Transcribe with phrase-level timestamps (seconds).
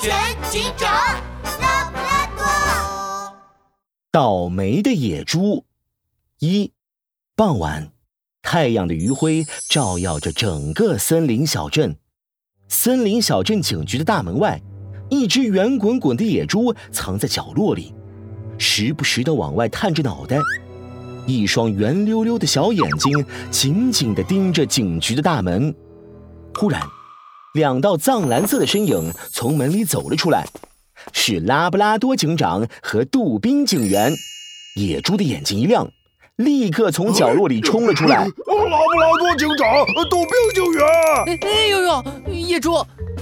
[0.00, 0.14] 全
[0.50, 0.90] 警长
[1.60, 3.36] 拉布拉多。
[4.10, 5.64] 倒霉的野猪。
[6.40, 6.72] 一，
[7.34, 7.92] 傍晚，
[8.42, 11.96] 太阳的余晖照耀着整个森林小镇。
[12.68, 14.60] 森林小镇警局的大门外，
[15.08, 17.94] 一只圆滚滚的野猪藏在角落里，
[18.58, 20.36] 时不时的往外探着脑袋，
[21.26, 25.74] 一双圆溜溜的小眼睛紧紧的盯着警局的大门。
[26.54, 26.80] 忽然，
[27.54, 30.46] 两道藏蓝色的身影从门里走了出来，
[31.12, 34.12] 是拉布拉多警长和杜宾警员。
[34.76, 35.88] 野猪的眼睛一亮。
[36.36, 38.18] 立刻从角落里冲了出来。
[38.24, 40.86] 拉布拉多警长，杜宾警员。
[41.42, 42.74] 哎呦呦，野猪，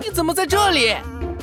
[0.00, 0.94] 你怎么在这里？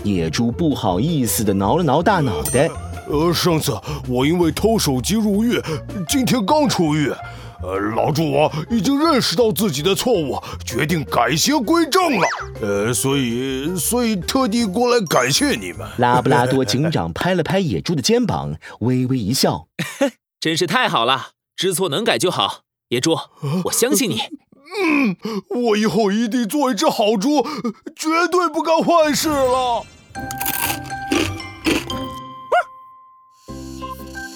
[0.04, 2.68] 野猪不好意思的挠了挠大脑袋。
[3.08, 3.78] 呃，上次
[4.08, 5.62] 我因为偷手机入狱，
[6.08, 7.12] 今天刚出狱。
[7.62, 12.28] 呃，老猪我已经认识到自己的错误，决定改邪归正了。
[12.62, 15.88] 呃，所以所以特地过来感谢你们。
[15.98, 19.68] 拉布拉多警长拍了拍野猪的肩膀，微微一笑，
[20.40, 21.32] 真是太好了。
[21.56, 23.18] 知错能改就好，野猪，
[23.66, 24.22] 我相信你。
[24.82, 25.18] 嗯，
[25.50, 27.42] 我以后一定做一只好猪，
[27.96, 29.86] 绝对不干坏事了。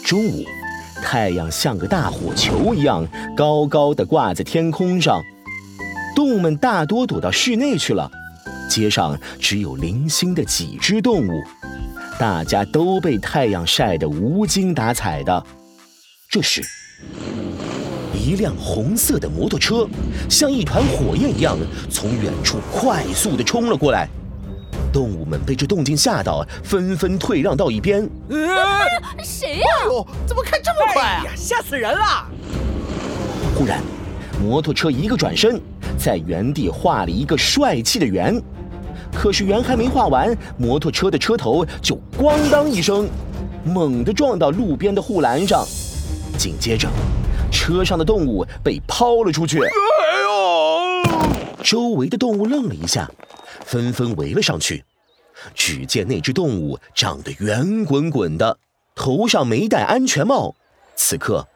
[0.04, 0.44] 中午，
[1.14, 5.22] 太阳像个大火球一样高高的挂在天空上，
[6.16, 8.10] 动物们大多躲到室内去了，
[8.68, 11.44] 街上只有零星的几只动物，
[12.18, 15.46] 大家都被太阳晒得无精打采的。
[16.32, 16.64] 这时。
[18.20, 19.88] 一辆红色的摩托车
[20.28, 21.56] 像一团火焰一样
[21.92, 24.10] 从远处快速的冲了过来，
[24.94, 28.08] 动物们被这动静吓到，纷纷退让到一边。
[29.24, 29.66] 谁呀？
[30.28, 31.26] 怎么开这么快啊？
[31.36, 32.28] 吓死人了！
[33.58, 33.82] 忽然，
[34.40, 35.60] 摩托车一个转身，
[35.98, 38.40] 在原地画了一个帅气的圆。
[39.12, 43.10] 可是圆还没画完，摩托车的车头就咣当一声，
[43.64, 45.66] 猛地撞到路边的护栏上，
[46.38, 46.88] 紧接着。
[47.52, 49.60] 车上的动物被抛了出去。
[49.60, 49.70] 哎
[50.22, 51.04] 呦！
[51.64, 53.10] 周围的动物愣了一下，
[53.66, 54.86] 纷纷围了上去。
[55.56, 58.58] 只见那只动物长得圆滚滚的，
[58.96, 60.56] 头上没戴安全帽，
[60.96, 61.48] 此刻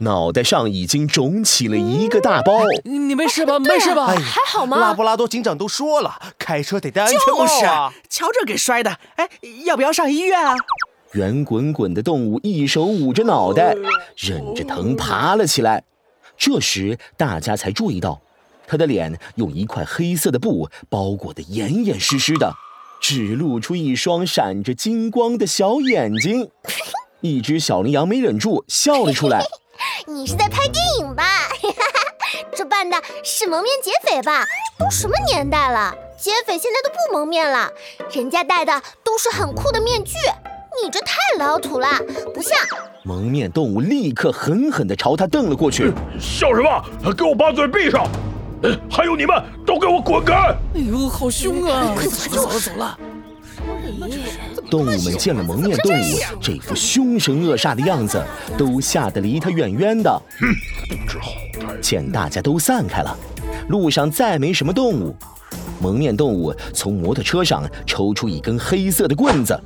[0.00, 2.64] 脑袋上已经肿起了一个大包。
[2.84, 3.58] 你没事吧？
[3.58, 4.08] 没事吧？
[4.08, 4.78] 还好吗？
[4.78, 7.94] 拉布拉多警长都说了，开车得戴安全帽啊！
[8.10, 9.28] 瞧这给摔的，哎，
[9.64, 10.54] 要不要上医院啊？
[11.12, 13.74] 圆滚滚的动物一手捂着脑袋，
[14.16, 15.84] 忍着疼爬了起来。
[16.36, 18.20] 这时，大家才注意到，
[18.70, 22.54] 他的脸用一块黑色的布包裹得严严实实的，
[23.00, 26.48] 只露出一双闪着金光的小眼睛。
[27.20, 29.42] 一只小羚羊没忍住笑了出来
[30.06, 31.24] ：“你是在拍电影吧？
[32.54, 34.46] 这扮的是蒙面劫匪吧？
[34.78, 37.68] 都什么年代了，劫匪现在都不蒙面了，
[38.12, 40.14] 人家戴的都是很酷的面具。”
[40.80, 41.88] 你这太老土了，
[42.32, 42.56] 不像。
[43.02, 45.92] 蒙面动物立刻狠狠地朝他瞪了过去。
[46.20, 47.12] 笑什么？
[47.12, 48.06] 给我把嘴闭上！
[48.90, 50.34] 还有你们都给我滚开！
[50.74, 51.94] 哎呦，好凶啊！
[51.94, 52.98] 快走，走了，走了。
[54.70, 56.04] 动物们见了蒙面动物
[56.40, 58.22] 这副凶神恶煞的样子，
[58.56, 60.10] 都吓得离他远远的。
[60.38, 60.46] 哼，
[61.08, 61.32] 只好
[61.80, 63.16] 见大家都散开了，
[63.68, 65.14] 路上再没什么动物。
[65.80, 69.58] 蒙面动物从摩托车上抽出一根黑色的棍子。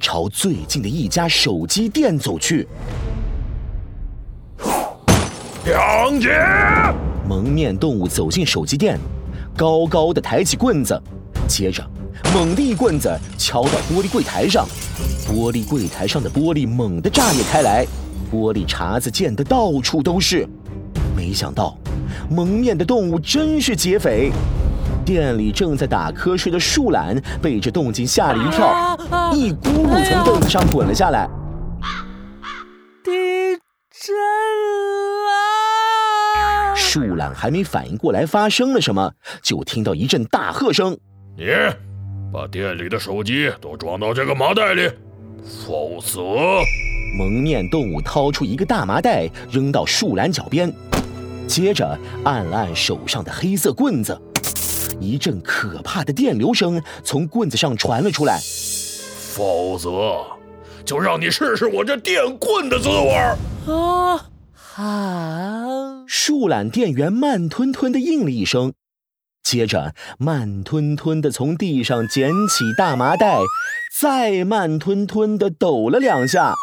[0.00, 2.66] 朝最近的一家手机店走去。
[5.64, 6.36] 抢劫！
[7.28, 8.98] 蒙面动物走进手机店，
[9.56, 11.00] 高高的抬起棍子，
[11.46, 11.84] 接着
[12.34, 14.66] 猛地一棍子敲到玻璃柜台上，
[15.26, 17.86] 玻璃柜台上的玻璃猛地炸裂开来，
[18.32, 20.46] 玻璃碴子溅得到处都是。
[21.16, 21.76] 没想到，
[22.28, 24.32] 蒙面的动物真是劫匪。
[25.04, 28.96] 店里正在打瞌睡的树懒被这动静吓了一跳，
[29.34, 31.28] 一咕噜从凳子上滚了下来。
[33.04, 33.10] 地
[33.90, 34.71] 震！
[36.92, 40.98] 树懒还没反应过来发生了什么，就听到一阵大喝声
[41.38, 41.46] ：“你
[42.30, 44.90] 把店里的手机都装到这个麻袋里，
[45.42, 46.20] 否则……”
[47.16, 50.70] 蒙面动物掏出一个大麻袋扔到树懒脚边，
[51.46, 54.20] 接着按了按手上的黑色棍子。
[55.00, 58.38] 一阵可怕的电流声从棍子上传了出来，
[59.34, 60.22] 否则
[60.84, 64.26] 就让你试试我这电棍的滋味啊！
[64.74, 66.04] 好。
[66.06, 68.72] 树懒店员慢吞吞的应了一声，
[69.42, 73.40] 接着慢吞吞的从地上捡起大麻袋，
[74.00, 76.54] 再慢吞吞的抖了两下。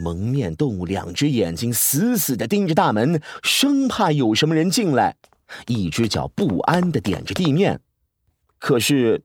[0.00, 5.16] 蒙面动物两只眼睛死死的盯着大门，生怕有什么人进来。
[5.66, 7.80] 一只脚不安地点着地面，
[8.60, 9.24] 可是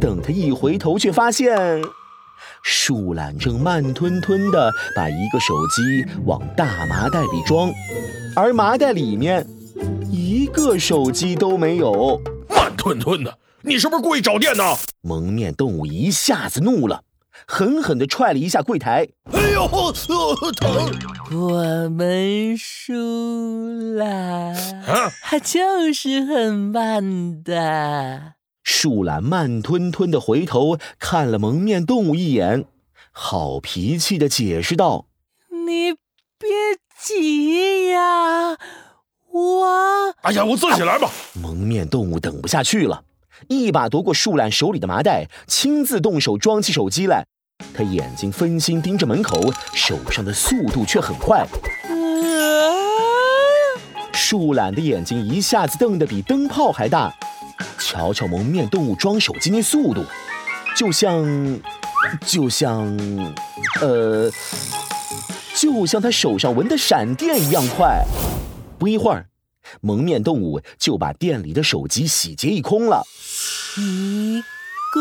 [0.00, 1.82] 等他一回头，却发现
[2.62, 7.70] 树懒正慢吞吞地把一个手机往大麻袋里装，
[8.34, 9.46] 而麻袋里面
[10.10, 12.20] 一个手机都没有。
[12.48, 14.62] 慢吞吞的，你是不是故意找电呢？
[15.02, 17.02] 蒙面动物一下子怒了，
[17.46, 19.08] 狠狠地踹了一下柜台。
[19.32, 20.90] 哎呦，呃，疼！
[21.32, 22.92] 我们输
[23.96, 24.06] 了，
[24.86, 25.12] 啊，
[25.42, 28.35] 就是很慢的。
[28.66, 32.64] 树懒慢吞吞地回头看了蒙面动物一眼，
[33.12, 35.06] 好脾气地解释道
[35.66, 35.92] 你
[36.36, 36.50] 别
[37.00, 38.58] 急呀，
[39.30, 41.08] 我哎呀，我自己来吧。
[41.40, 43.04] ：“蒙面动物等不下去了，
[43.46, 47.24] 一把夺过树懒手里的麻袋，亲自动手装起手机来。
[47.72, 49.40] 他眼睛分心盯着门口，
[49.74, 51.46] 手上的速度却很快。
[54.12, 57.14] 树懒的眼睛一下子瞪得比灯泡还大，
[57.88, 60.04] 瞧瞧蒙面动物装手机那速度，
[60.74, 61.24] 就像，
[62.26, 62.84] 就像，
[63.80, 64.28] 呃，
[65.54, 68.04] 就像他手上纹的闪电一样快。
[68.76, 69.28] 不一会儿，
[69.80, 73.04] 蒙面动物就把店里的手机洗劫一空了。
[73.78, 74.40] 一
[74.92, 75.00] 个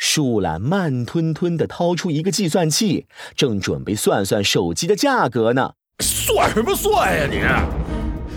[0.00, 3.06] 树懒慢吞吞地掏出一个计算器，
[3.36, 5.74] 正准备算算手机的价格呢。
[6.00, 7.38] 算什么算呀你？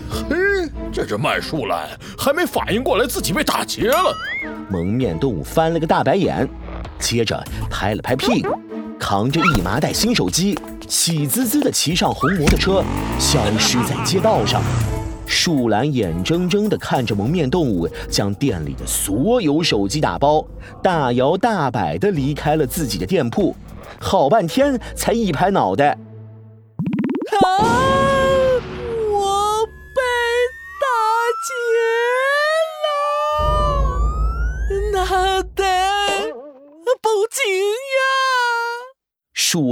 [0.08, 0.47] 嘿，
[0.98, 4.12] 这只慢树懒还没反应过来自己被打劫了。
[4.68, 6.48] 蒙面动物翻了个大白眼，
[6.98, 7.40] 接着
[7.70, 8.58] 拍了拍屁股，
[8.98, 10.58] 扛着一麻袋新手机，
[10.88, 12.82] 喜滋滋地骑上红摩托车，
[13.16, 14.60] 消失在街道上。
[15.24, 20.44] 树懒眼睁睁地看着蒙面动物将店里的所有手机打包，
[20.82, 23.54] 大摇大摆地离开了自己的店铺，
[24.00, 25.96] 好半天才一拍脑袋。
[27.40, 28.07] 啊！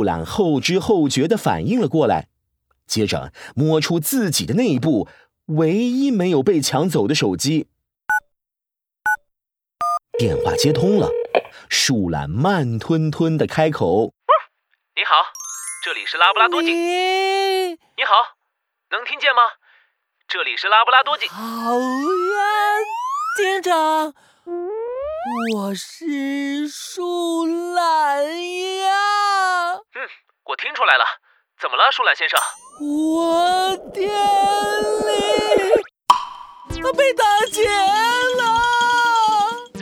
[0.07, 2.29] 树懒后知后觉地反应了过来，
[2.87, 5.09] 接着摸出自己的那部
[5.47, 7.67] 唯一没有被抢走的手机。
[10.17, 11.11] 电话接通了，
[11.69, 14.15] 树懒慢吞吞地开口
[14.95, 15.17] 你好，
[15.85, 16.71] 这里是拉布拉多警。
[16.71, 18.15] 你你好，
[18.93, 19.43] 能听见吗？
[20.29, 21.29] 这里是拉布拉多警。
[21.29, 22.39] 好呀，
[23.37, 24.15] 警长，
[25.55, 28.25] 我是树懒
[28.79, 30.09] 呀，嗯，
[30.45, 31.05] 我听出来了。
[31.61, 32.39] 怎么了，树懒先生？
[32.81, 35.13] 我店里
[36.97, 38.45] 被打劫了。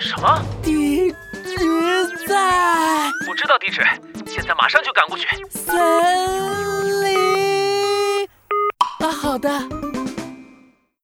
[0.01, 0.41] 什么？
[0.63, 3.83] 地址在我知道地址，
[4.27, 5.29] 现在马上就赶过去。
[5.51, 8.27] 森林。
[9.01, 9.51] 啊，好的。